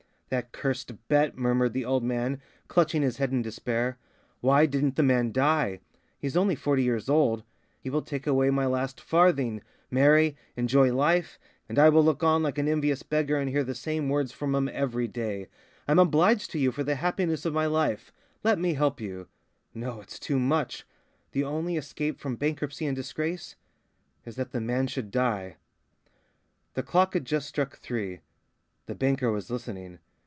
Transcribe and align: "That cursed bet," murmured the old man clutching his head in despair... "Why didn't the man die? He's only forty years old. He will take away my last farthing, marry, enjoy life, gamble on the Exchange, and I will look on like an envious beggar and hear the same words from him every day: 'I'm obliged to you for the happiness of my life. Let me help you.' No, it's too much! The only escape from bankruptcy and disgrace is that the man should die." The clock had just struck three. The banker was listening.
"That 0.33 0.53
cursed 0.53 0.93
bet," 1.09 1.37
murmured 1.37 1.73
the 1.73 1.83
old 1.83 2.03
man 2.05 2.41
clutching 2.69 3.01
his 3.01 3.17
head 3.17 3.33
in 3.33 3.41
despair... 3.41 3.97
"Why 4.39 4.65
didn't 4.65 4.95
the 4.95 5.03
man 5.03 5.33
die? 5.33 5.81
He's 6.17 6.37
only 6.37 6.55
forty 6.55 6.83
years 6.83 7.09
old. 7.09 7.43
He 7.81 7.89
will 7.89 8.01
take 8.01 8.25
away 8.25 8.49
my 8.49 8.65
last 8.65 9.01
farthing, 9.01 9.61
marry, 9.89 10.37
enjoy 10.55 10.93
life, 10.95 10.97
gamble 10.97 10.99
on 11.09 11.25
the 11.25 11.33
Exchange, 11.33 11.65
and 11.67 11.79
I 11.79 11.89
will 11.89 12.05
look 12.05 12.23
on 12.23 12.43
like 12.43 12.57
an 12.57 12.69
envious 12.69 13.03
beggar 13.03 13.35
and 13.35 13.49
hear 13.49 13.65
the 13.65 13.75
same 13.75 14.07
words 14.07 14.31
from 14.31 14.55
him 14.55 14.69
every 14.71 15.05
day: 15.05 15.49
'I'm 15.85 15.99
obliged 15.99 16.49
to 16.51 16.59
you 16.59 16.71
for 16.71 16.85
the 16.85 16.95
happiness 16.95 17.43
of 17.43 17.53
my 17.53 17.65
life. 17.65 18.13
Let 18.41 18.57
me 18.57 18.75
help 18.75 19.01
you.' 19.01 19.27
No, 19.73 19.99
it's 19.99 20.17
too 20.17 20.39
much! 20.39 20.87
The 21.33 21.43
only 21.43 21.75
escape 21.75 22.21
from 22.21 22.37
bankruptcy 22.37 22.85
and 22.85 22.95
disgrace 22.95 23.57
is 24.23 24.37
that 24.37 24.53
the 24.53 24.61
man 24.61 24.87
should 24.87 25.11
die." 25.11 25.57
The 26.75 26.83
clock 26.83 27.15
had 27.15 27.25
just 27.25 27.49
struck 27.49 27.75
three. 27.79 28.21
The 28.85 28.95
banker 28.95 29.29
was 29.29 29.49
listening. 29.51 29.99